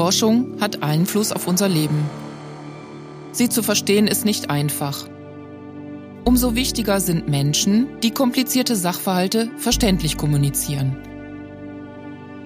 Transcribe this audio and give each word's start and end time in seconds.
Forschung 0.00 0.58
hat 0.62 0.82
Einfluss 0.82 1.30
auf 1.30 1.46
unser 1.46 1.68
Leben. 1.68 2.08
Sie 3.32 3.50
zu 3.50 3.62
verstehen 3.62 4.06
ist 4.06 4.24
nicht 4.24 4.48
einfach. 4.48 5.06
Umso 6.24 6.54
wichtiger 6.54 7.00
sind 7.00 7.28
Menschen, 7.28 7.86
die 8.02 8.10
komplizierte 8.10 8.76
Sachverhalte 8.76 9.50
verständlich 9.58 10.16
kommunizieren. 10.16 10.96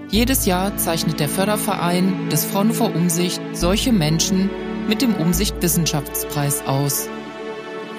Jedes 0.09 0.47
Jahr 0.47 0.77
zeichnet 0.79 1.21
der 1.21 1.29
Förderverein 1.29 2.29
des 2.29 2.45
Fraunhofer 2.45 2.93
Umsicht 2.93 3.41
solche 3.53 3.93
Menschen 3.93 4.51
mit 4.89 5.01
dem 5.01 5.15
Umsicht 5.15 5.55
Wissenschaftspreis 5.63 6.67
aus. 6.67 7.09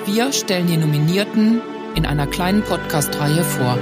Wir 0.05 0.33
stellen 0.33 0.67
die 0.67 0.75
Nominierten 0.75 1.61
in 1.95 2.05
einer 2.05 2.27
kleinen 2.27 2.61
Podcast-Reihe 2.61 3.45
vor. 3.45 3.77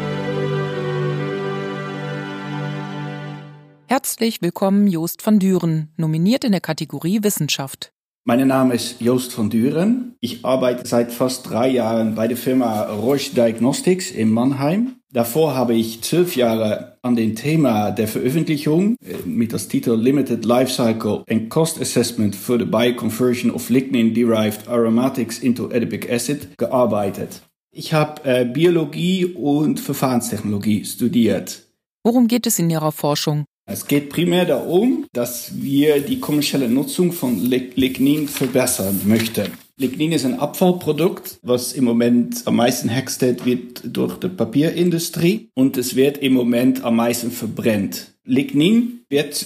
Herzlich 3.93 4.41
willkommen 4.41 4.87
Joost 4.87 5.23
van 5.23 5.37
Düren, 5.37 5.89
nominiert 5.97 6.43
in 6.43 6.51
der 6.51 6.61
Kategorie 6.61 7.19
Wissenschaft. 7.21 7.93
Mein 8.23 8.47
Name 8.47 8.73
ist 8.73 8.99
Joost 9.01 9.37
van 9.37 9.51
Düren. 9.51 10.15
Ich 10.19 10.43
arbeite 10.43 10.87
seit 10.87 11.11
fast 11.11 11.47
drei 11.47 11.69
Jahren 11.69 12.15
bei 12.15 12.27
der 12.27 12.35
Firma 12.35 12.85
Roche 12.85 13.35
Diagnostics 13.35 14.09
in 14.09 14.31
Mannheim. 14.31 14.95
Davor 15.11 15.53
habe 15.53 15.75
ich 15.75 16.01
zwölf 16.01 16.35
Jahre 16.35 16.97
an 17.03 17.15
dem 17.15 17.35
Thema 17.35 17.91
der 17.91 18.07
Veröffentlichung 18.07 18.95
äh, 18.99 19.27
mit 19.27 19.53
das 19.53 19.67
Titel 19.67 19.93
Limited 19.93 20.43
Lifecycle 20.43 21.23
and 21.29 21.51
Cost 21.51 21.79
Assessment 21.79 22.35
for 22.35 22.57
the 22.57 22.65
Bioconversion 22.65 23.51
of 23.51 23.69
Lignin-Derived 23.69 24.67
Aromatics 24.67 25.37
into 25.37 25.69
Adipic 25.69 26.11
Acid 26.11 26.57
gearbeitet. 26.57 27.43
Ich 27.69 27.93
habe 27.93 28.23
äh, 28.23 28.43
Biologie 28.43 29.25
und 29.25 29.79
Verfahrenstechnologie 29.79 30.83
studiert. 30.83 31.67
Worum 32.03 32.27
geht 32.27 32.47
es 32.47 32.57
in 32.57 32.71
Ihrer 32.71 32.91
Forschung? 32.91 33.45
Es 33.65 33.87
geht 33.87 34.09
primär 34.09 34.45
darum, 34.45 35.05
dass 35.13 35.61
wir 35.61 36.01
die 36.01 36.19
kommerzielle 36.19 36.67
Nutzung 36.67 37.13
von 37.13 37.39
Lignin 37.39 38.27
verbessern 38.27 39.01
möchten. 39.05 39.47
Lignin 39.77 40.11
ist 40.11 40.25
ein 40.25 40.37
Abfallprodukt, 40.37 41.39
was 41.41 41.73
im 41.73 41.85
Moment 41.85 42.43
am 42.45 42.57
meisten 42.57 42.89
hergestellt 42.89 43.45
wird 43.45 43.81
durch 43.85 44.19
die 44.19 44.27
Papierindustrie 44.27 45.49
und 45.55 45.77
es 45.77 45.95
wird 45.95 46.17
im 46.17 46.33
Moment 46.33 46.83
am 46.83 46.97
meisten 46.97 47.31
verbrennt. 47.31 48.13
Lignin 48.25 49.05
wird, 49.09 49.45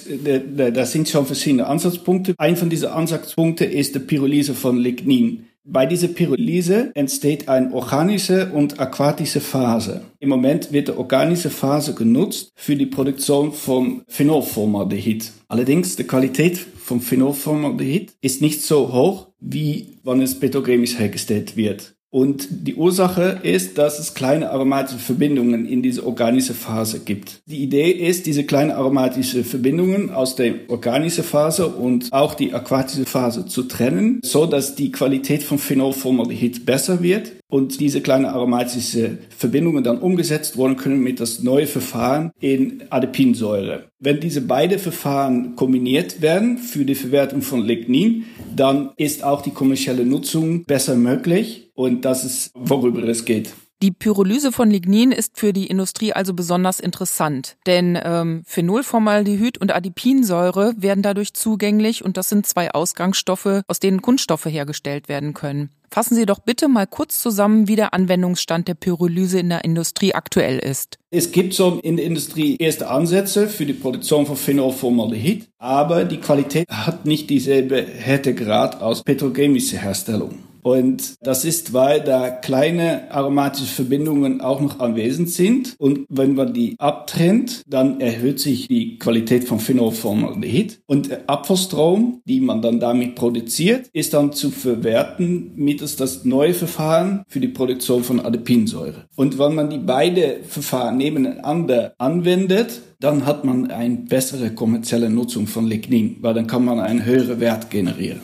da 0.55 0.85
sind 0.85 1.09
schon 1.09 1.25
verschiedene 1.25 1.67
Ansatzpunkte. 1.67 2.35
Ein 2.37 2.57
von 2.57 2.69
diesen 2.69 2.89
Ansatzpunkten 2.89 3.69
ist 3.69 3.95
die 3.95 3.99
Pyrolyse 3.99 4.53
von 4.53 4.77
Lignin. 4.77 5.45
Bei 5.69 5.85
dieser 5.85 6.07
Pyrolyse 6.07 6.91
entsteht 6.95 7.49
eine 7.49 7.73
organische 7.73 8.53
und 8.53 8.79
aquatische 8.79 9.41
Phase. 9.41 9.99
Im 10.17 10.29
Moment 10.29 10.71
wird 10.71 10.87
die 10.87 10.93
organische 10.93 11.49
Phase 11.49 11.93
genutzt 11.93 12.53
für 12.55 12.77
die 12.77 12.85
Produktion 12.85 13.51
von 13.51 14.01
Phenolformaldehyd. 14.07 15.29
Allerdings 15.49 15.97
die 15.97 16.05
Qualität 16.05 16.57
von 16.57 17.01
Phenolformaldehyd 17.01 18.13
ist 18.21 18.41
nicht 18.41 18.63
so 18.63 18.93
hoch, 18.93 19.27
wie 19.41 19.99
wenn 20.05 20.21
es 20.21 20.39
petrochemisch 20.39 20.97
hergestellt 20.97 21.57
wird. 21.57 21.96
Und 22.09 22.47
die 22.49 22.75
Ursache 22.75 23.39
ist, 23.43 23.77
dass 23.77 23.99
es 23.99 24.13
kleine 24.13 24.51
aromatische 24.51 24.99
Verbindungen 24.99 25.65
in 25.65 25.83
diese 25.83 26.05
organische 26.05 26.53
Phase 26.53 27.01
gibt. 27.01 27.41
Die 27.47 27.61
Idee 27.61 27.91
ist, 27.91 28.25
diese 28.25 28.45
kleinen 28.45 28.71
aromatischen 28.71 29.43
Verbindungen 29.43 30.09
aus 30.09 30.37
der 30.37 30.53
organischen 30.69 31.25
Phase 31.25 31.67
und 31.67 32.13
auch 32.13 32.33
die 32.33 32.53
aquatische 32.53 33.05
Phase 33.05 33.45
zu 33.45 33.63
trennen, 33.63 34.21
so 34.23 34.45
dass 34.45 34.75
die 34.75 34.91
Qualität 34.91 35.43
von 35.43 35.57
Phenolformaldehyd 35.57 36.65
besser 36.65 37.03
wird 37.03 37.33
und 37.49 37.79
diese 37.81 37.99
kleinen 37.99 38.25
aromatischen 38.25 39.19
Verbindungen 39.29 39.83
dann 39.83 39.99
umgesetzt 39.99 40.55
worden 40.55 40.77
können 40.77 41.01
mit 41.01 41.19
das 41.19 41.43
neue 41.43 41.67
Verfahren 41.67 42.31
in 42.39 42.83
Adipinsäure. 42.89 43.89
Wenn 43.99 44.19
diese 44.19 44.41
beiden 44.41 44.79
Verfahren 44.79 45.55
kombiniert 45.55 46.21
werden 46.21 46.57
für 46.57 46.85
die 46.85 46.95
Verwertung 46.95 47.41
von 47.41 47.65
Lignin, 47.65 48.25
dann 48.55 48.91
ist 48.95 49.23
auch 49.23 49.41
die 49.41 49.51
kommerzielle 49.51 50.05
Nutzung 50.05 50.63
besser 50.63 50.95
möglich 50.95 51.66
und 51.77 52.03
das 52.05 52.25
ist, 52.25 52.51
worüber 52.55 53.03
es 53.03 53.23
geht. 53.23 53.53
Die 53.83 53.91
Pyrolyse 53.91 54.51
von 54.51 54.71
Lignin 54.71 55.11
ist 55.11 55.37
für 55.37 55.53
die 55.53 55.67
Industrie 55.67 56.11
also 56.11 56.33
besonders 56.33 56.79
interessant, 56.79 57.57
denn 57.67 57.97
ähm, 58.03 58.41
Phenolformaldehyd 58.47 59.59
und 59.59 59.73
Adipinsäure 59.73 60.73
werden 60.77 61.03
dadurch 61.03 61.35
zugänglich 61.35 62.03
und 62.03 62.17
das 62.17 62.29
sind 62.29 62.47
zwei 62.47 62.71
Ausgangsstoffe, 62.71 63.61
aus 63.67 63.79
denen 63.79 64.01
Kunststoffe 64.01 64.47
hergestellt 64.47 65.09
werden 65.09 65.35
können. 65.35 65.69
Fassen 65.91 66.15
Sie 66.15 66.25
doch 66.25 66.39
bitte 66.39 66.67
mal 66.67 66.87
kurz 66.87 67.19
zusammen, 67.19 67.67
wie 67.67 67.75
der 67.75 67.93
Anwendungsstand 67.93 68.67
der 68.67 68.73
Pyrolyse 68.73 69.39
in 69.39 69.49
der 69.49 69.63
Industrie 69.63 70.15
aktuell 70.15 70.57
ist. 70.57 70.97
Es 71.11 71.31
gibt 71.31 71.53
so 71.53 71.79
in 71.83 71.97
der 71.97 72.05
Industrie 72.07 72.57
erste 72.57 72.89
Ansätze 72.89 73.47
für 73.47 73.67
die 73.67 73.73
Produktion 73.73 74.25
von 74.25 74.37
Phenolformaldehyd, 74.37 75.49
aber 75.59 76.03
die 76.03 76.17
Qualität 76.17 76.67
hat 76.67 77.05
nicht 77.05 77.29
dieselbe 77.29 77.85
Härtegrad 77.85 78.81
aus 78.81 79.03
petrochemischer 79.03 79.77
Herstellung. 79.77 80.46
Und 80.67 81.15
das 81.25 81.45
ist, 81.45 81.71
weil 81.71 82.01
da 82.01 82.29
kleine 82.29 83.09
aromatische 83.09 83.73
Verbindungen 83.73 84.41
auch 84.41 84.59
noch 84.59 84.81
anwesend 84.81 85.29
sind. 85.29 85.75
Und 85.79 86.05
wenn 86.09 86.35
man 86.35 86.53
die 86.53 86.75
abtrennt, 86.77 87.63
dann 87.67 88.01
erhöht 88.01 88.41
sich 88.41 88.67
die 88.67 88.99
Qualität 88.99 89.45
von 89.45 89.61
Phenolformaldehyd. 89.61 90.81
Und 90.85 91.29
Abfallstrom, 91.29 92.21
die 92.25 92.41
man 92.41 92.61
dann 92.61 92.81
damit 92.81 93.15
produziert, 93.15 93.87
ist 93.93 94.13
dann 94.13 94.33
zu 94.33 94.51
verwerten 94.51 95.53
mittels 95.55 95.95
das 95.95 96.25
neue 96.25 96.53
Verfahren 96.53 97.23
für 97.29 97.39
die 97.39 97.47
Produktion 97.47 98.03
von 98.03 98.19
Adipinsäure. 98.19 99.05
Und 99.15 99.39
wenn 99.39 99.55
man 99.55 99.69
die 99.69 99.77
beide 99.77 100.41
Verfahren 100.45 100.97
nebeneinander 100.97 101.93
anwendet, 101.97 102.81
dann 102.99 103.25
hat 103.25 103.45
man 103.45 103.71
eine 103.71 103.95
bessere 103.95 104.51
kommerzielle 104.51 105.09
Nutzung 105.09 105.47
von 105.47 105.65
Lignin, 105.65 106.17
weil 106.19 106.33
dann 106.33 106.47
kann 106.47 106.65
man 106.65 106.81
einen 106.81 107.05
höheren 107.05 107.39
Wert 107.39 107.69
generieren. 107.69 108.19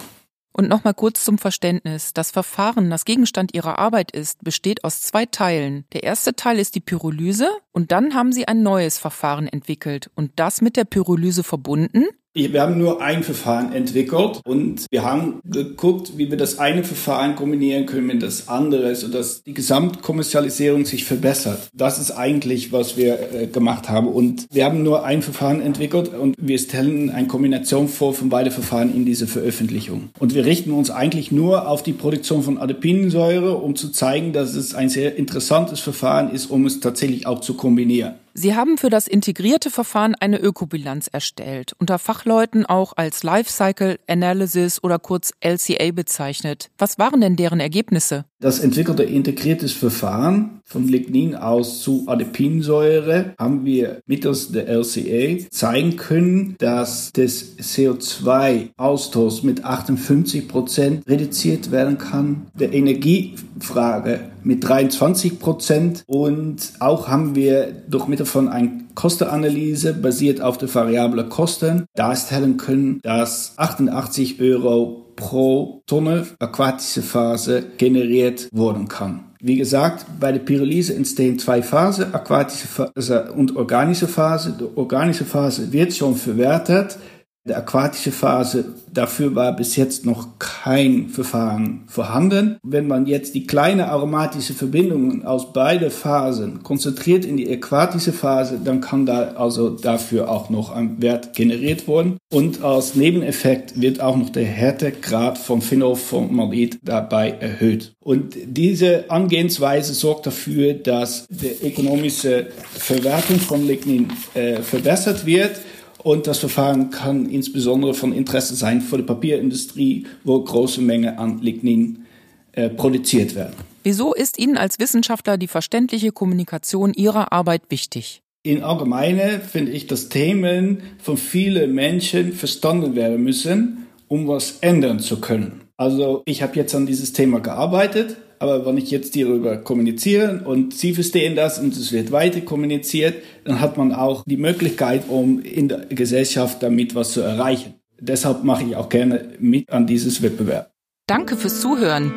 Und 0.56 0.70
nochmal 0.70 0.94
kurz 0.94 1.24
zum 1.24 1.40
Verständnis. 1.40 2.14
Das 2.14 2.30
Verfahren, 2.30 2.92
das 2.92 3.06
Gegenstand 3.06 3.54
Ihrer 3.56 3.80
Arbeit 3.80 4.12
ist, 4.12 4.44
besteht 4.44 4.84
aus 4.84 5.02
zwei 5.02 5.26
Teilen. 5.26 5.86
Der 5.94 6.04
erste 6.04 6.36
Teil 6.36 6.60
ist 6.60 6.76
die 6.76 6.80
Pyrolyse 6.80 7.50
und 7.72 7.92
dann 7.92 8.14
haben 8.14 8.32
Sie 8.32 8.48
ein 8.48 8.62
neues 8.62 9.00
Verfahren 9.00 9.48
entwickelt 9.48 10.12
und 10.16 10.32
das 10.36 10.62
mit 10.62 10.78
der 10.78 10.86
Pyrolyse 10.86 11.44
verbunden 11.44 12.06
wir 12.34 12.62
haben 12.62 12.78
nur 12.78 13.02
ein 13.02 13.24
Verfahren 13.24 13.74
entwickelt 13.74 14.42
und 14.44 14.88
wir 14.90 15.04
haben 15.04 15.40
geguckt, 15.46 16.14
wie 16.18 16.32
wir 16.32 16.38
das 16.38 16.58
eine 16.58 16.84
Verfahren 16.84 17.36
kombinieren 17.36 17.86
können 17.86 18.08
mit 18.08 18.24
das 18.24 18.48
andere, 18.48 18.96
sodass 18.96 19.44
die 19.44 19.54
Gesamtkommerzialisierung 19.54 20.86
sich 20.86 21.04
verbessert. 21.04 21.70
Das 21.74 22.00
ist 22.00 22.12
eigentlich, 22.12 22.72
was 22.72 22.98
wir 22.98 23.34
äh, 23.34 23.48
gemacht 23.48 23.90
haben. 23.90 24.08
Und 24.08 24.48
wir 24.52 24.66
haben 24.66 24.82
nur 24.82 25.06
ein 25.06 25.22
Verfahren 25.22 25.62
entwickelt 25.62 26.10
und 26.14 26.36
wir 26.40 26.58
stellen 26.58 27.12
eine 27.12 27.28
Kombination 27.28 27.88
vor 27.88 28.14
von 28.14 28.30
beiden 28.30 28.52
Verfahren 28.52 28.94
in 28.94 29.06
diese 29.06 29.28
Veröffentlichung. 29.28 30.10
Und 30.20 30.34
wir 30.34 30.46
richten 30.46 30.72
uns 30.72 30.90
eigentlich 30.90 31.32
nur 31.32 31.68
auf 31.68 31.84
die 31.84 31.94
Produktion 31.94 32.42
von 32.42 32.58
Adipinsäure, 32.58 33.58
um 33.58 33.76
zu 33.76 33.90
zeigen, 33.90 34.34
dass 34.34 34.56
es 34.56 34.74
ein 34.74 34.90
sehr 34.90 35.16
interessantes 35.18 35.80
Verfahren 35.80 36.32
ist, 36.32 36.48
um 36.48 36.66
es 36.66 36.80
tatsächlich 36.80 37.28
auch 37.28 37.42
zu 37.42 37.54
kombinieren. 37.54 38.16
Sie 38.36 38.56
haben 38.56 38.80
für 38.80 38.90
das 38.90 39.08
integrierte 39.08 39.70
Verfahren 39.70 40.16
eine 40.16 40.40
Ökobilanz 40.40 41.08
erstellt, 41.08 41.74
unter 41.78 42.00
Fachleuten 42.00 42.66
auch 42.66 42.94
als 42.96 43.22
Lifecycle 43.22 44.00
Analysis 44.08 44.84
oder 44.84 44.98
kurz 44.98 45.34
LCA 45.40 45.92
bezeichnet. 45.92 46.72
Was 46.80 46.98
waren 46.98 47.22
denn 47.22 47.36
deren 47.36 47.60
Ergebnisse? 47.60 48.26
Das 48.40 48.60
entwickelte 48.60 49.04
integriertes 49.04 49.72
Verfahren 49.72 50.62
von 50.66 50.88
Lignin 50.88 51.36
aus 51.36 51.82
zu 51.82 52.06
Adipinsäure 52.08 53.36
haben 53.38 53.66
wir 53.66 54.02
mittels 54.08 54.52
der 54.52 54.68
LCA 54.68 55.48
zeigen 55.52 55.96
können, 55.96 56.56
dass 56.58 57.12
das 57.14 57.58
CO2-Ausstoß 57.60 59.46
mit 59.46 59.64
58 59.64 60.48
Prozent 60.48 61.08
reduziert 61.08 61.70
werden 61.72 62.00
kann. 62.00 62.48
Der 62.60 62.74
Energiefrage 62.74 64.33
mit 64.44 64.68
23 64.68 65.40
Prozent 65.40 66.04
und 66.08 66.74
auch 66.80 67.08
haben 67.08 67.36
wir 67.36 67.74
durch 67.88 68.08
Mittel 68.08 68.26
von 68.26 68.48
einer 68.50 68.72
Kostenanalyse 68.96 69.94
basiert 69.94 70.42
auf 70.42 70.58
der 70.58 70.74
variablen 70.74 71.30
Kosten 71.30 71.86
darstellen 71.96 72.58
können, 72.58 73.00
dass 73.04 73.54
88 73.58 74.42
Euro 74.42 75.04
pro 75.16 75.82
Tonne 75.86 76.26
aquatische 76.40 77.02
Phase 77.02 77.64
generiert 77.78 78.50
worden 78.52 78.88
kann. 78.88 79.26
Wie 79.46 79.58
gesagt, 79.58 80.06
bei 80.22 80.32
der 80.32 80.40
Pyrolyse 80.40 80.96
entstehen 80.96 81.38
zwei 81.38 81.62
Phasen, 81.62 82.14
aquatische 82.14 82.68
Phase 82.68 83.34
und 83.34 83.58
organische 83.58 84.08
Phase. 84.08 84.56
Die 84.58 84.78
organische 84.78 85.26
Phase 85.26 85.74
wird 85.74 85.94
schon 85.94 86.16
verwertet. 86.16 86.98
Die 87.46 87.54
aquatische 87.54 88.12
Phase 88.12 88.74
Dafür 88.94 89.34
war 89.34 89.56
bis 89.56 89.76
jetzt 89.76 90.06
noch 90.06 90.38
kein 90.38 91.10
Verfahren 91.10 91.86
vorhanden. 91.88 92.58
Wenn 92.64 92.88
man 92.88 93.08
jetzt 93.08 93.34
die 93.34 93.48
kleine 93.48 93.88
aromatische 93.88 94.54
Verbindungen 94.54 95.26
aus 95.26 95.52
beiden 95.52 95.90
Phasen 95.90 96.62
konzentriert 96.62 97.26
in 97.26 97.38
die 97.38 97.52
aquatische 97.52 98.14
Phase, 98.14 98.60
dann 98.64 98.82
kann 98.82 99.08
da 99.08 99.32
also 99.32 99.70
dafür 99.72 100.30
auch 100.30 100.52
noch 100.52 100.70
ein 100.70 101.02
Wert 101.02 101.34
generiert 101.34 101.88
worden. 101.88 102.18
Und 102.32 102.64
als 102.64 102.94
Nebeneffekt 102.94 103.82
wird 103.82 104.00
auch 104.00 104.16
noch 104.16 104.30
der 104.30 104.46
Härtegrad 104.46 105.40
von 105.40 105.62
Phenolformaldehyd 105.62 106.80
dabei 106.84 107.32
erhöht. 107.32 107.94
Und 108.00 108.36
diese 108.46 109.10
Angehensweise 109.10 109.94
sorgt 109.94 110.28
dafür, 110.28 110.74
dass 110.74 111.26
die 111.30 111.68
ökonomische 111.68 112.48
Verwertung 112.74 113.40
von 113.40 113.66
Lignin 113.66 114.10
äh, 114.36 114.62
verbessert 114.62 115.26
wird 115.26 115.60
Und 116.04 116.28
das 116.28 116.40
Verfahren 116.40 116.90
kann 116.90 117.30
insbesondere 117.30 117.94
von 117.94 118.14
Interesse 118.14 118.56
sein 118.56 118.82
für 118.82 118.98
die 118.98 119.04
Papierindustrie, 119.04 120.06
wo 120.24 120.42
große 120.42 120.82
Mengen 120.82 121.18
an 121.18 121.40
Lignin 121.40 122.06
äh, 122.52 122.70
produziert 122.70 123.36
werden. 123.36 123.56
Wieso 123.84 124.14
ist 124.14 124.38
Ihnen 124.38 124.58
als 124.58 124.80
Wissenschaftler 124.80 125.38
die 125.38 125.48
verständliche 125.48 126.12
Kommunikation 126.12 126.94
Ihrer 126.94 127.32
Arbeit 127.32 127.64
wichtig? 127.70 128.22
In 128.44 128.62
Allgemeine 128.62 129.40
finde 129.40 129.72
ich, 129.72 129.88
dass 129.88 130.10
Themen 130.10 130.84
von 131.00 131.16
vielen 131.16 131.74
Menschen 131.74 132.34
verstanden 132.34 132.96
werden 132.96 133.24
müssen, 133.24 133.88
um 134.10 134.28
was 134.28 134.60
ändern 134.60 135.00
zu 135.00 135.22
können. 135.22 135.62
Also 135.78 136.22
ich 136.26 136.44
habe 136.44 136.56
jetzt 136.58 136.76
an 136.76 136.86
dieses 136.86 137.14
Thema 137.14 137.40
gearbeitet, 137.40 138.18
aber 138.44 138.66
wenn 138.66 138.78
ich 138.78 138.92
jetzt 138.92 139.16
darüber 139.16 139.56
kommuniziere 139.56 140.42
und 140.44 140.74
Sie 140.74 140.94
verstehen 140.94 141.38
das 141.38 141.60
und 141.60 141.78
es 141.78 141.94
wird 141.94 142.12
weiter 142.12 142.42
kommuniziert, 142.42 143.16
dann 143.46 143.62
hat 143.62 143.78
man 143.78 143.94
auch 143.94 144.26
die 144.26 144.36
Möglichkeit, 144.36 145.04
um 145.08 145.42
in 145.42 145.70
der 145.70 145.86
Gesellschaft 145.86 146.62
damit 146.62 146.94
was 146.94 147.14
zu 147.14 147.22
erreichen. 147.22 147.76
Deshalb 148.02 148.44
mache 148.44 148.66
ich 148.66 148.76
auch 148.76 148.90
gerne 148.90 149.30
mit 149.40 149.70
an 149.70 149.88
dieses 149.88 150.22
Wettbewerb. 150.22 150.72
Danke 151.08 151.38
fürs 151.38 151.62
Zuhören. 151.62 152.14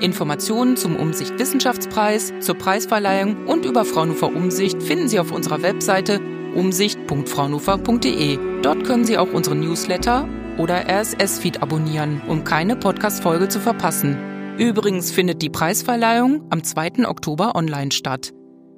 Informationen 0.00 0.78
zum 0.78 0.96
Umsicht 0.96 1.38
Wissenschaftspreis, 1.38 2.32
zur 2.40 2.54
Preisverleihung 2.54 3.46
und 3.46 3.66
über 3.66 3.84
Fraunhofer 3.84 4.34
Umsicht 4.34 4.82
finden 4.82 5.08
Sie 5.08 5.20
auf 5.20 5.30
unserer 5.30 5.60
Webseite 5.62 6.20
umsicht.fraunhofer.de. 6.54 8.38
Dort 8.62 8.84
können 8.84 9.04
Sie 9.04 9.18
auch 9.18 9.32
unseren 9.32 9.60
Newsletter 9.60 10.26
oder 10.56 10.88
RSS-Feed 10.88 11.62
abonnieren, 11.62 12.22
um 12.28 12.44
keine 12.44 12.76
Podcast-Folge 12.76 13.48
zu 13.48 13.60
verpassen. 13.60 14.35
Übrigens 14.58 15.10
findet 15.10 15.42
die 15.42 15.50
Preisverleihung 15.50 16.46
am 16.50 16.64
2. 16.64 17.06
Oktober 17.06 17.54
online 17.56 17.92
statt. 17.92 18.32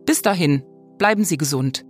Bis 0.07 0.23
dahin, 0.23 0.65
bleiben 0.99 1.23
Sie 1.23 1.37
gesund. 1.37 1.85